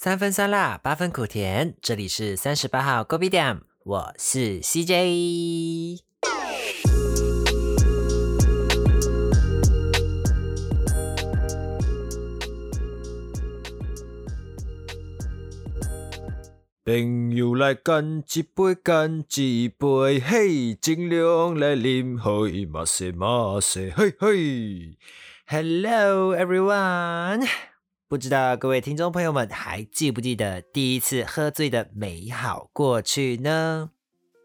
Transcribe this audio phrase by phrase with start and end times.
[0.00, 1.74] 三分酸辣，八分苦甜。
[1.82, 5.98] 这里是三十八号 Gobi Dam，我是 CJ。
[16.84, 24.96] 朋友来干一杯，干一杯，嘿，尽量来啉，嘿，马西马西，嘿嘿。
[25.48, 27.48] Hello everyone，
[28.08, 33.90] 不知道各位听众朋友们还记不记得第一次喝醉的美好过去呢？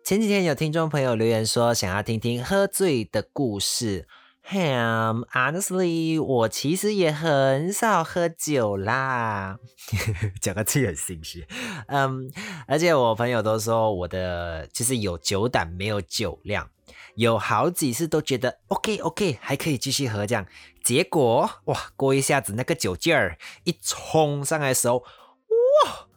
[0.04, 4.06] 前几天有听众朋友留言说想要听听喝醉的故事。
[4.50, 9.58] Ham, honestly，我其实也很少喝酒啦，
[10.42, 11.48] 讲个自己很心虚。
[11.88, 12.30] 嗯，
[12.68, 16.70] 而且我朋友都说我的就是有酒胆没有酒量，
[17.16, 20.48] 有好几次都觉得 OK OK 还可以继续喝这样，
[20.84, 26.08] 结果哇过一下子那个酒劲儿一冲上来的时候，哇，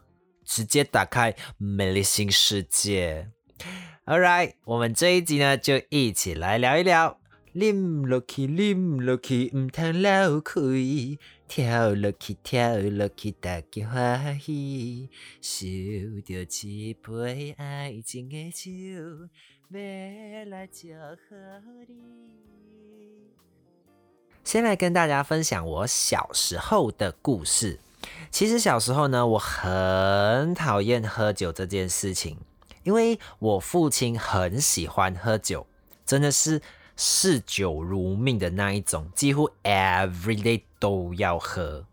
[0.45, 3.31] 直接打开美丽新世界。
[4.07, 7.21] All right，我们这一集呢就一起来聊一聊。
[7.55, 10.61] 啉落去，啉落去，唔通流开；
[11.49, 15.09] 跳落去，跳落去，大家欢喜。
[15.41, 15.65] 收
[16.21, 19.31] 到一杯爱情的酒，
[19.71, 20.89] 要来祝
[21.29, 21.37] 贺
[21.89, 23.31] 你。
[24.45, 27.79] 先来跟大家分享我小时候的故事。
[28.31, 32.39] 其实小时候呢，我很讨厌喝酒这件事情，
[32.85, 35.67] 因为我父亲很喜欢喝酒，
[36.05, 36.61] 真的是。
[36.99, 41.85] 嗜酒如命的那一种，几乎 every day 都要喝。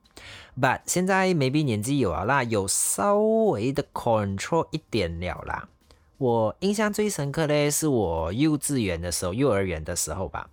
[0.58, 5.68] But 现在 maybe 年纪有了啦，有稍微的 control 一点了啦。
[6.24, 10.50] 我印象最深刻的是我幼稚园的时候，幼儿园的时候吧。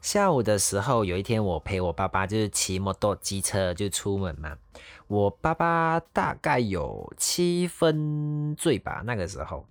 [0.00, 4.56] 下午的时候，有一天我陪我爸爸就是骑摩托机车就出门嘛。
[5.08, 9.66] 我爸爸大概有七分醉吧，那个时候。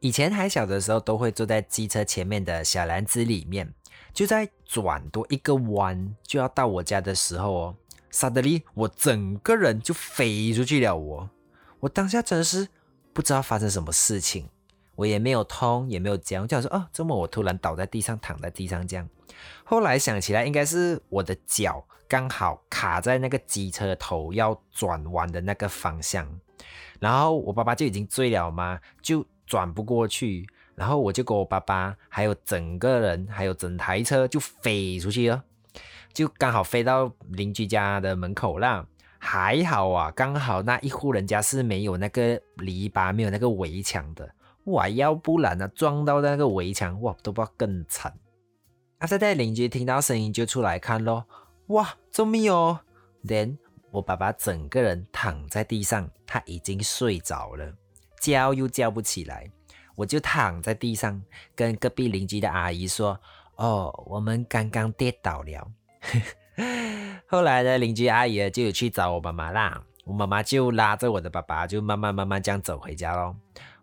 [0.00, 3.72] 以前还小的时候，都会坐在机车前面的小篮子里面，
[4.12, 7.76] 就在转多一个弯就要到我家的时候哦
[8.10, 11.30] 撒得离我整个人就飞出去了我，
[11.80, 12.68] 我当下真的是
[13.14, 14.46] 不知道发生什么事情，
[14.96, 19.08] 我也没有痛，也没有僵，就想说哦，怎么我突然倒在地上，躺在地上这样？
[19.64, 26.28] 后来想起来，应该是我的脚刚好卡在那个机车头要转弯的那个方向，
[27.00, 29.24] 然后我爸爸就已经醉了嘛，就。
[29.46, 35.44] 转不过去，然后我就跟我爸爸，还有整个人，还有整台车就飞出去了，
[36.14, 38.86] 就刚好飞到邻居家的门口啦。
[39.18, 44.34] 还好啊，刚好那一户人家是没有那个篱笆，没有那个围墙的。
[44.64, 48.12] 哇，要不然呢，撞到那个围墙，哇，都不知道更惨。
[48.98, 51.26] 啊，在在邻居听到声音就出来看咯，
[51.66, 52.80] 哇，救命哦
[53.24, 53.58] ！Then
[53.90, 57.72] 我爸爸整个人躺在地上，他已经睡着了。
[58.20, 59.50] 叫又叫不起来，
[59.96, 61.22] 我就躺在地上，
[61.54, 63.20] 跟隔壁邻居的阿姨说
[63.56, 65.70] ：“哦，我们刚刚跌倒了。
[67.28, 73.36] ”后来呢邻居阿姨就有去找我妈妈啦，我妈妈就拉着我的爸爸，就慢慢慢慢这样走回家咯。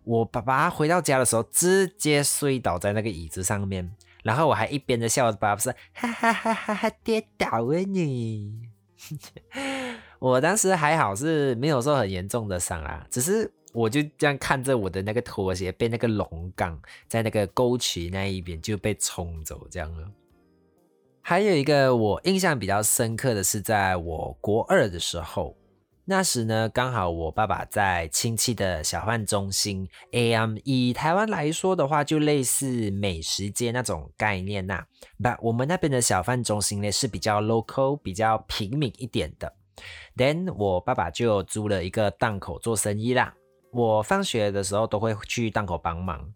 [0.04, 8.70] 我爸爸回到家的时候，直接睡倒在那个椅子上面，然后我还一边的笑，我爸爸说：“哈哈哈哈哈，跌倒了你。
[10.20, 13.52] ”我当时还好是没有受很严重的伤啊，只是。
[13.74, 20.12] 我就这样看着我的那个拖鞋被那个龙杠在那个沟渠那一边就被冲走这样了。
[21.22, 25.56] 还有一个我印象比较深刻的是，在我国二的时候，
[26.04, 34.84] 那时呢刚好我爸爸在亲戚的小贩中心，AM 以台湾来说的话，就类似美食街那种概念呐。
[35.22, 39.54] But，我们那边的小贩中心呢是比较 local、比较平民一点的。
[40.18, 43.34] Then 我爸爸就租了一个档口做生意啦。
[43.72, 46.28] 我放学的时候都会去档口帮忙。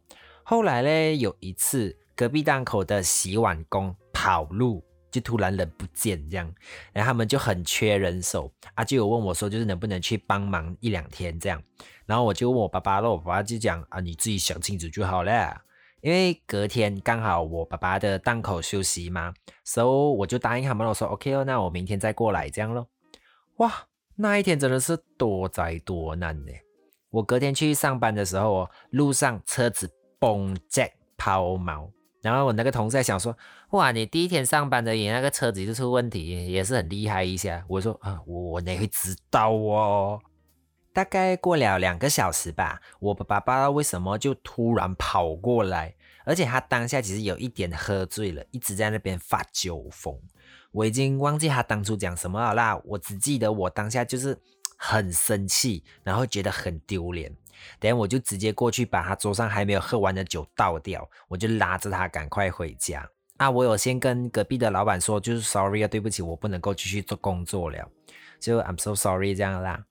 [0.44, 4.84] 后来嘞，有一次隔壁档口的洗碗工跑路，
[5.16, 6.54] 就突然人不见这样，
[6.92, 11.62] 然后他们就很缺人手啊，就有问我说，就是能不能去帮忙一两天这样。
[12.06, 15.62] 然后我就问我爸爸了，我爸爸就讲啊，你自己想清楚就好了。
[16.02, 19.88] 因为隔天刚好我爸爸的档口休息嘛，所以
[20.18, 22.90] 我就答应他们，我说 OK 哦，那我明天再过来这样咯。
[23.58, 23.88] 哇，
[24.18, 26.52] 那一天真的是多灾多难呢。
[27.10, 29.90] 我隔天去上班的时候哦，路上车子
[30.20, 31.90] 崩 jack 抛锚，
[32.26, 33.38] 然后我那个同事在想说，
[33.70, 37.64] 哇，你第一天上班的也那个车子就出问题，也是很厉害一下。
[37.68, 40.20] 我说啊，我我哪会知道哦？
[40.92, 45.94] 大概过了两个小时吧，我爸爸不知道为什么就突然跑过来，
[46.26, 50.20] 而且他当下其实有一点喝醉了，一直在那边发酒疯。
[50.72, 54.36] 我已经忘记他当初讲什么了啦，我只记得我当下就是
[54.78, 57.32] 很生气，然后觉得很丢脸。
[57.80, 63.08] 等下我就直接过去把他桌上还没有喝完的酒倒掉，我就拉着他赶快回家。
[63.38, 67.90] 啊，我有先跟隔壁的老板说，就是 sorry 啊，对不起，我不能够继续做工作了，
[68.40, 69.86] 就 I'm so sorry 这样啦。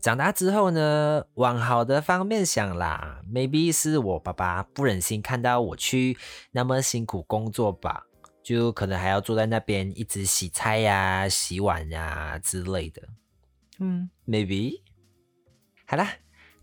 [0.00, 6.16] 长大之后呢，往好的方面想啦，maybe 是我爸爸不忍心看到我去
[6.52, 8.04] 那么辛苦工作吧，
[8.42, 13.02] 就可能还要坐在那边一直洗菜呀、洗碗呀之类的。
[13.78, 14.82] 嗯，maybe。
[15.86, 16.08] 好啦，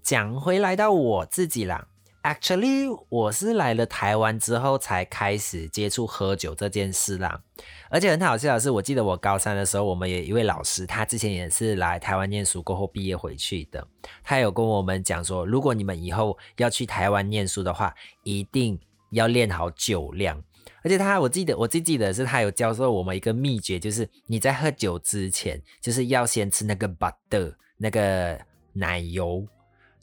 [0.01, 1.87] 讲回来到我自己啦。
[2.23, 7.41] Actually，我是来了台湾之后才开始接触喝酒这件事啦。
[7.89, 13.87] 而且很好笑的是，我记得我高三的时候，我们有一位老师，他之前也是来台湾念书过后毕业回去的。
[14.23, 17.91] 他有跟我们讲说，如果你们以后要去台湾念书的话，
[18.23, 20.39] 一定要练好酒量。
[20.83, 28.39] 而且他，我记得我最记得是他有教授我们一个秘诀，就是你在喝酒之前，就是要先吃那个 butter 那个
[28.73, 29.43] 奶油。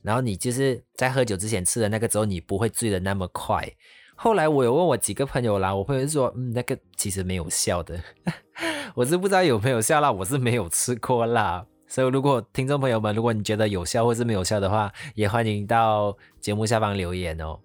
[0.08, 3.70] 然后你就是在喝酒之前吃的那个之后，你不会醉的那么快。
[4.16, 8.00] 后来我有问我几个朋友啦，我朋友说，嗯，那个其实没有效的。
[8.96, 11.66] 我是不知道有没有效啦，我是没有吃过啦。
[11.86, 17.60] 所以如果听众朋友们，如果你觉得有效或是没有效的话，也欢迎到节目下方留言哦。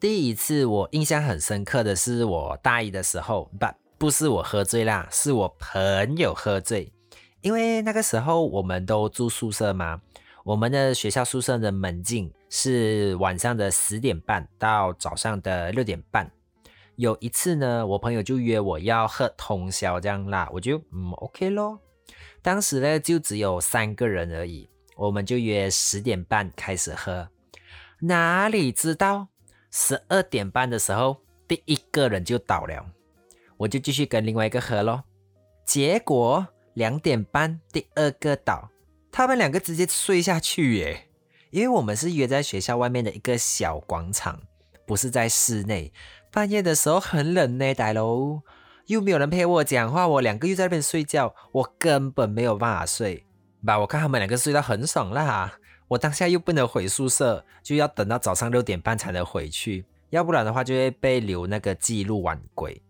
[0.00, 3.66] 第一次我印象很深刻的是我大一的时候，不
[3.98, 6.90] 不是我喝醉啦，是我朋友喝醉，
[7.42, 10.00] 因为那个时候我们都住宿舍嘛。
[10.46, 16.30] 我们的学校宿舍的门禁是晚上的十点半到早上的六点半。
[16.94, 21.80] 有一次呢，我朋友就约我要喝通宵这样啦，我就嗯 OK 咯。
[22.42, 27.28] 当时呢就只有三个人而已，我们就约十点半开始喝。
[27.98, 29.26] 哪里知道
[29.72, 31.16] 十二点半的时候，
[31.48, 32.86] 第一个人就倒了，
[33.56, 35.02] 我就继续跟另外一个喝咯。
[35.64, 38.70] 结果两点半第二个倒。
[39.16, 41.08] 他们两个直接睡下去耶，
[41.48, 44.42] 因为我们是约在学校外面的一个小广场，
[44.84, 45.90] 不是在室内。
[46.30, 48.42] 半夜的时候很冷呢，大佬
[48.88, 53.24] 又没有人陪我讲话，我两个又在那边睡觉，我根本没有办法睡。
[53.64, 55.54] 吧，我看他们两个睡得很爽啦，
[55.88, 62.82] 我当下又不能回宿舍，就要等到早上六点半才能回去，要不然的话就会被留那个记录晚归。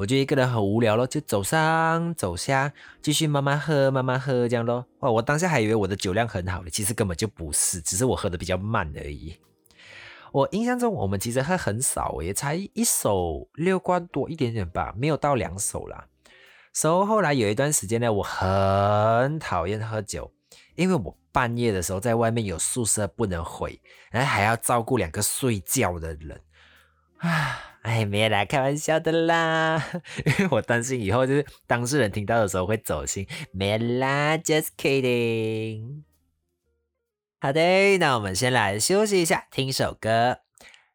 [0.00, 4.86] 我就一个人很无聊咯，就走上走下，继续慢慢喝，慢慢喝这样咯。
[5.00, 9.36] 哇，我当下还以为我的酒量很好了，其实根本就不是，只是我喝的比较慢而已。
[10.32, 16.06] 我印象中，我们其实喝很少，也才一手六罐多一点点吧，没有到两手啦。
[16.72, 20.32] 所以后来有一段时间呢，我很讨厌喝酒，
[20.76, 23.78] 因为我半夜的时候在外面有宿舍不能回，
[24.10, 26.40] 然后还要照顾两个睡觉的人。
[27.18, 29.82] 啊，哎，没啦，开玩笑的啦，
[30.26, 36.02] 因为我担心以后就是当事人听到的时候会走心，没啦，just kidding。
[37.40, 40.40] 好的，那我们先来休息一下，听首歌。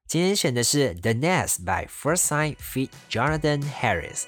[0.07, 2.89] 今天选的是《The Nest》by First Sign feat.
[3.09, 4.25] Jonathan Harris。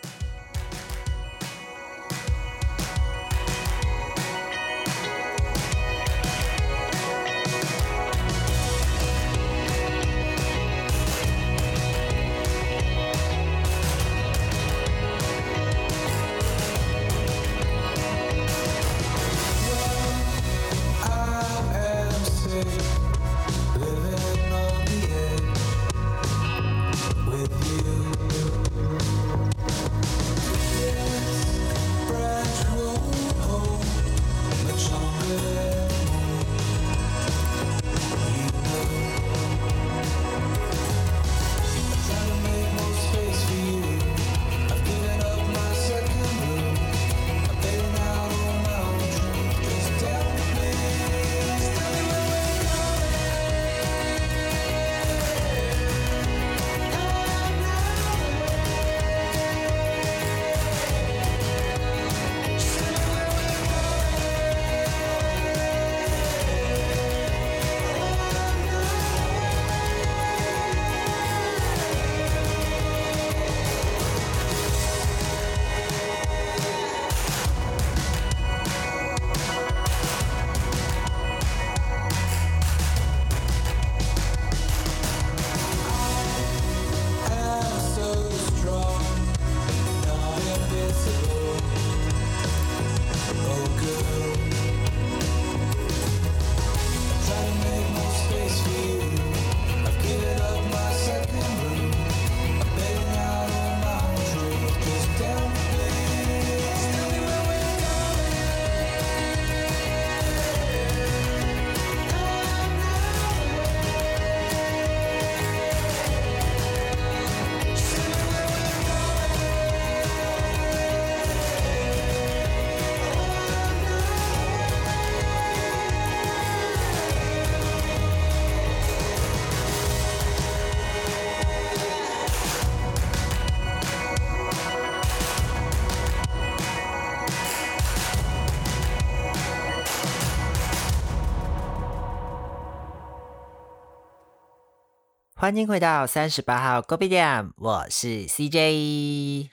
[145.40, 149.52] 欢迎回到三十八号 Gobi 店，我是 CJ。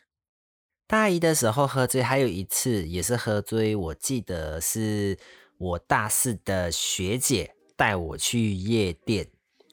[0.87, 5.19] 大一的时候喝醉，还有一次也是喝醉，我记得是
[5.59, 9.29] 我大四的学姐带我去夜店。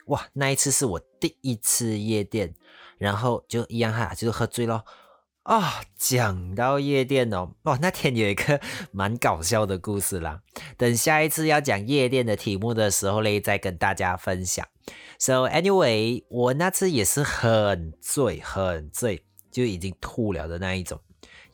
[0.08, 2.54] 哇，那一次是我第一次夜店，
[2.98, 4.84] 然后就一样哈，就是喝醉咯。
[5.44, 8.62] 啊，讲到夜店哦，哇，那天有一个
[8.94, 10.42] 蛮搞笑的故事啦。
[10.78, 14.68] 等下一次要讲夜店的题目的时候嘞，再跟大家分享。
[15.18, 21.00] So anyway，我那次也是很醉，很醉，就已经吐了的那一种。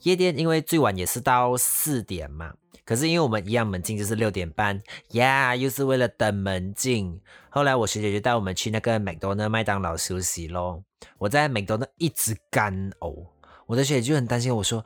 [0.02, 2.54] 夜店因为最晚也是到四点嘛，
[2.84, 7.22] 可是因为我们一样门禁就是六点半，呀，又是为了等门禁。
[7.50, 10.84] 后来我学姐就带我们去那个麦当劳麦当劳休息咯。
[11.18, 13.26] 我在麦当劳一直干呕。
[13.68, 14.84] 我的学姐就很担心我说：“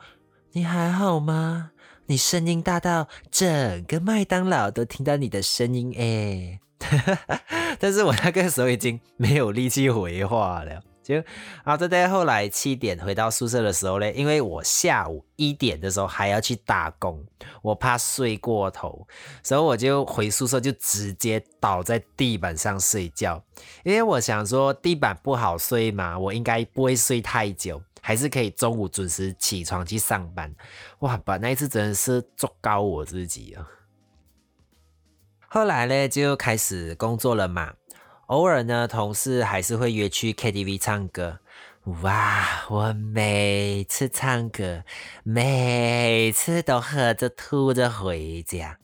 [0.52, 1.70] 你还好吗？
[2.06, 6.60] 你声音大到整个麦当劳都听到你的声音诶。
[7.78, 10.82] 但是我那个时候已经没有力气回话了。
[11.02, 11.16] 就
[11.64, 17.24] 啊，在在后来七点回到宿舍的时候嘞，因为我下午一点的时候还要去打工，
[17.60, 19.06] 我怕睡过头，
[19.42, 23.42] 所以我就回宿舍就直接倒在地板上睡觉，
[23.84, 27.82] 因为我想说地板不好睡嘛，我应该不会睡太久。
[28.04, 30.52] 还是可以中午准时起床去上班，
[30.98, 31.16] 哇！
[31.18, 33.64] 把那一次真的是做高我自己啊。
[35.48, 37.74] 后来呢，就开始工作了嘛。
[38.26, 41.38] 偶尔呢，同事还是会约去 KTV 唱歌。
[42.02, 42.64] 哇！
[42.68, 44.82] 我每次唱歌，
[45.22, 48.78] 每次都喝着吐着回家，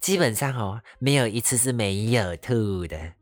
[0.00, 3.12] 基本上哦，没有一次是没有吐的。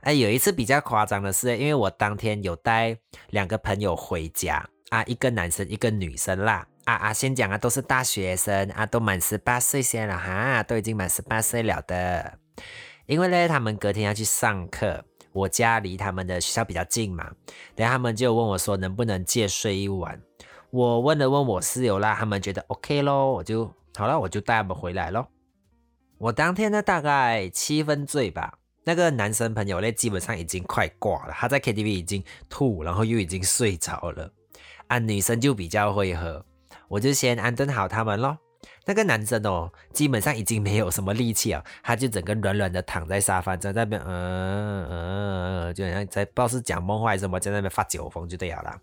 [0.00, 2.96] 哎，有一次比较夸张的是，因为我当天有带
[3.28, 4.66] 两个朋友回家。
[4.90, 6.66] 啊，一个男生，一个女生啦。
[6.84, 12.38] 啊啊，先讲啊，都是大学生啊，都满十八岁先了哈，都已经满十八岁了的。
[13.06, 17.30] 因为呢，他们隔天要去上课，我家离他们的学校比较近嘛。
[17.74, 20.18] 等下他们就问我说，能不能借睡一晚？
[20.70, 25.28] 我问了问我室友啦，他们觉得 OK 咯，我就好了，我就带他们回来咯。
[26.16, 28.54] 我当天呢，大概七分醉吧。
[28.84, 34.32] 那个男生朋友呢，基本上已经快挂了，他在 KTV 已经吐，然后又已经睡着了。
[34.88, 36.44] 啊，女生就比较会喝，
[36.88, 38.38] 我就先安顿好他们咯。
[38.86, 48.80] 那个男生哦，基本上已经没有什么力气了，他就整个软软的躺在沙发在那边，嗯嗯，就好像在不知道是讲梦话还是什么，在那边发酒疯就对了啦。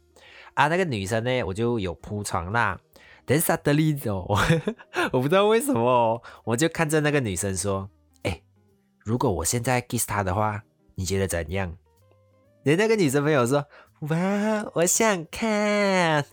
[0.53, 2.79] 啊，那个女生呢，我就有铺床啦。
[3.25, 4.25] 等下的例子哦，
[5.11, 7.89] 我不知道为什么，我就看着那个女生说
[8.21, 8.43] ：“哎，
[9.03, 10.61] 如果我现在 kiss 她的话，
[10.93, 11.75] 你觉得怎样？”
[12.61, 13.65] 连那个女生朋友说。
[14.09, 16.25] 哇，我想看，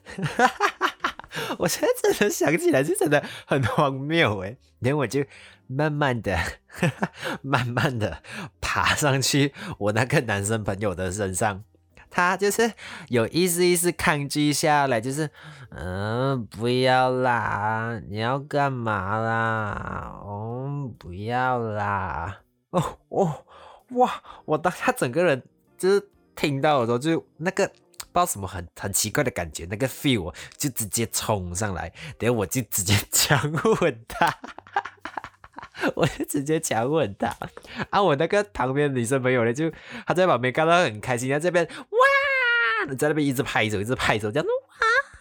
[1.59, 4.59] 我现在真的想起来，就真的很荒谬诶。
[4.81, 5.25] 连我就
[5.69, 6.37] 慢慢的、
[7.41, 8.23] 慢慢的
[8.61, 11.62] 爬上去我那个男生朋友的身上，
[12.11, 12.73] 他就是
[13.09, 15.31] 有意思意思抗拒下来，就是
[15.71, 20.12] 嗯，不要啦，你要干嘛啦？
[20.25, 23.45] 哦，不要啦，哦哦，
[23.91, 25.43] 哇，我当他整个人
[25.79, 26.09] 就是。
[26.35, 34.39] 听到的时候，就那个不知道什么很很奇怪的感觉，那个 feel 就直接冲上来，等下我就直接强吻他，
[35.95, 37.37] 我就直接强吻他。
[37.91, 39.71] 啊，我那个旁边女生朋友呢，就
[40.07, 44.47] 她在旁边看到很开心，在这边哇，在那边一直拍手，一直拍手，这样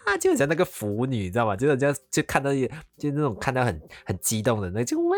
[0.06, 1.56] 哇，就像那个腐女，你知道吗？
[1.56, 5.16] 就是这样，就看到就那种看到很很激动的那就哇，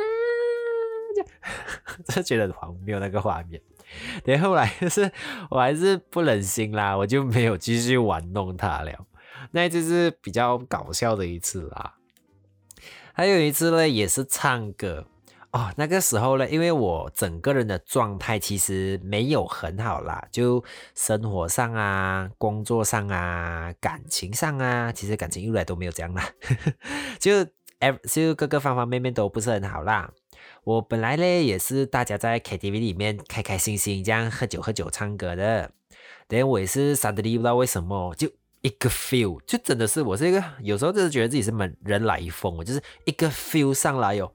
[1.17, 1.25] 就
[2.07, 3.61] 真的觉得很荒谬那个画面。
[4.25, 5.11] 等后来就是
[5.51, 8.93] 我还是不忍心啦，我就没有继续玩弄他了。
[9.51, 11.95] 那就是比较搞笑的一次啦。
[13.13, 15.07] 还有一次呢，也是唱歌
[15.53, 15.73] 哦。
[15.77, 20.65] 那个时候呢，因为我整个人的状态其实没有很好啦，就
[20.97, 26.29] 生活上啊、工作上啊、感情上啊，其实感情一来都没有这样啦，
[27.21, 30.11] 就就各个方方面面都不是很好啦。
[30.65, 35.71] 我本来呢也是大家在 KTV 里面开开心心这样喝酒喝酒唱歌的，
[36.27, 38.27] 但我也是 suddenly 不知道为什么就
[38.63, 44.33] 一个 feel 就真的是我是一个有时候就是觉得自己是门人来疯，我就是一个 feel 上来哟，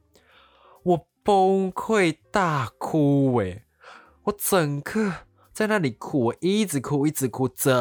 [0.84, 3.64] 我崩溃大哭诶，
[4.26, 5.12] 我整个
[5.52, 7.74] 在那里哭，我一直哭一直哭，整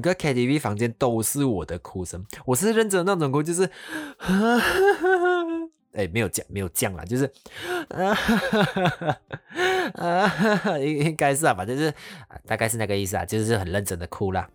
[0.00, 3.70] 个 KTV 房间都是我的哭声，我是认真那种哭，就是。
[5.94, 7.30] 哎，没有降，没有降了，就是，
[7.88, 9.18] 啊哈
[9.94, 11.94] 啊哈，应应该是啊，反正就是
[12.46, 14.48] 大概是那个意思啊，就是很认真的哭了。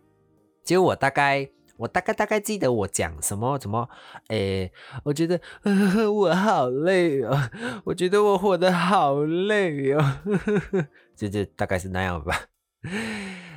[0.63, 3.87] 就我大概，我大概大概记得我讲什么什么，
[4.29, 4.71] 哎，
[5.03, 5.39] 我觉得
[6.11, 7.49] 我好累哦，
[7.85, 10.19] 我觉得我活得好累哦，
[11.15, 12.45] 就就大概是那样吧。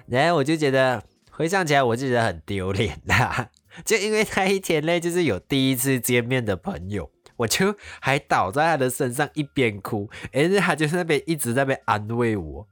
[0.07, 3.51] 然后我就觉得回想起来，我就觉得很丢脸啦。
[3.85, 7.11] 就因为那一天呢，就是有第一次见面的朋友，
[7.41, 12.69] 我就还倒在他的身上一边哭，而且他就在那边一直在那边安慰我。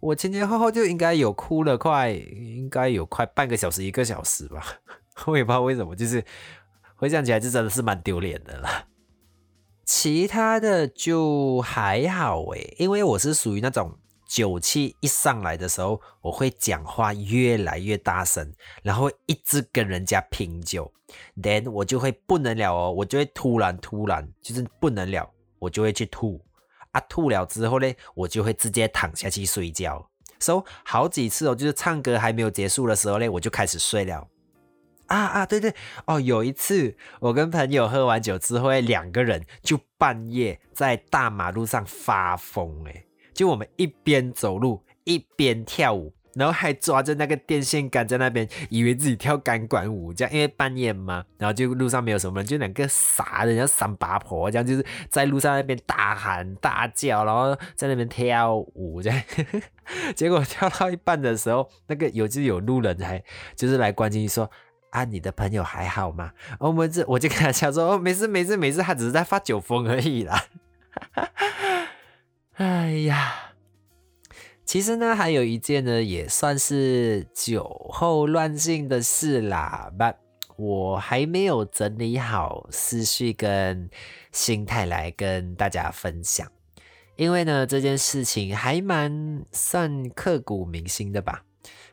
[0.00, 4.62] 我前前后后就应该有哭了快，应该有快半个小时一个小时吧。
[5.26, 6.24] 我也不知道为什么，就是
[6.96, 8.86] 回想起来就真的是蛮丢脸的啦。
[9.84, 13.98] 其他的就还好诶，因为我是属于那种
[14.32, 18.50] 酒气一上来的时候，我会讲话越来越大声，
[18.82, 20.90] 然后一直跟人家拼酒
[21.42, 26.42] ，then 我就会不能了哦，我就会突然突然就是不能了，我就会去吐。
[26.92, 30.08] 啊，吐了之后呢，我就会直接躺下去睡觉。
[30.40, 34.26] so 好几次哦，就是唱歌还没有结束的时候呢，我就开始睡了。
[35.08, 35.74] 啊啊，对对
[36.06, 46.12] 哦，有一次我跟朋友喝完酒之后，两个人就半夜在大马路上发疯，诶，就我们一边走路一边跳舞。
[46.34, 59.22] 然后还抓着那个电线杆在那边，以为自己跳钢管舞，这样因为半夜嘛，然后就路上没有什么人，就两个傻的，像三八婆这样，就是在路上那边大喊大叫，然后在那边跳舞这样。
[60.16, 63.22] 结果跳到一半的时候，那个有就有路人还
[63.54, 64.50] 就是来关心说
[64.88, 70.46] ：“啊，你的朋友还好吗？”我们这我就跟他讲说：“哦，没事没事没事，他只是在发酒疯而已啦。”
[72.54, 73.34] 哎呀。
[74.64, 77.62] 其实呢，还有一件呢，也算是酒
[77.92, 79.92] 后乱性的事啦。
[79.98, 80.16] 但
[80.56, 83.90] 我还没有整理好思绪跟
[84.30, 86.50] 心态来跟大家分享，
[87.16, 91.44] 因为呢，这件事情还蛮算刻骨铭心的吧。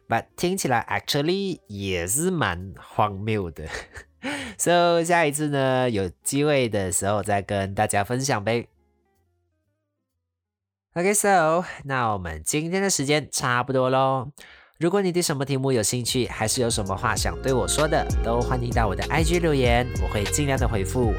[0.08, 3.68] 但听起来 actually 也是蛮荒谬的。
[4.58, 8.68] So 下一次呢，有机会的时候再跟大家分享呗。
[10.96, 14.30] OK，so 那我们今天的时间差不多喽。
[14.80, 21.14] 如果你对什么题目有兴趣，还是有什么话想对我说的，都欢迎到我的 IG 留言，我会尽量的回复。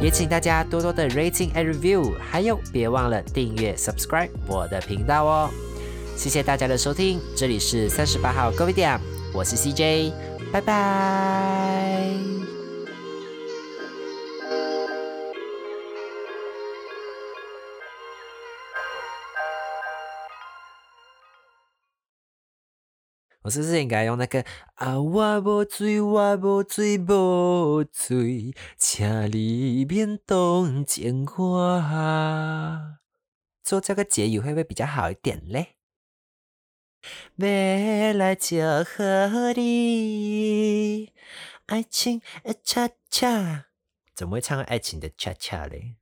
[0.00, 5.50] 也请大家多多的 rating and review，还有别忘了订阅 subscribe 我的频道哦。
[6.16, 8.98] 谢谢大家的收听，这里是三十八号 Go Video，
[9.34, 10.12] 我是 CJ，
[10.52, 11.76] 拜拜。
[23.46, 25.00] 我是不是应该用那个啊？
[25.00, 32.98] 我无醉，我无醉，无醉，请你免动情话。
[33.62, 35.76] 做这个结语会不会比较好一点嘞？
[37.36, 41.12] 要来祝贺你，
[41.66, 43.66] 爱情的恰恰，
[44.12, 45.94] 怎么会唱爱情的恰恰嘞？